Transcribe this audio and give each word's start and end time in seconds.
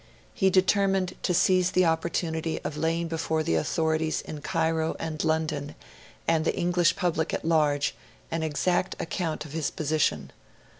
He 0.33 0.49
determined 0.49 1.13
to 1.21 1.31
seize 1.31 1.69
the 1.69 1.85
opportunity 1.85 2.59
of 2.63 2.75
laying 2.75 3.07
before 3.07 3.43
the 3.43 3.53
authorities 3.53 4.21
in 4.21 4.41
Cairo 4.41 4.95
and 4.97 5.23
London, 5.23 5.75
and 6.27 6.43
the 6.43 6.57
English 6.57 6.95
public 6.95 7.35
at 7.35 7.45
large, 7.45 7.93
an 8.31 8.41
exact 8.41 8.99
account 8.99 9.45
of 9.45 9.51
his 9.53 9.69
position. 9.69 10.31